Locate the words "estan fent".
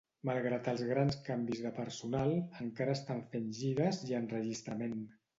2.99-3.45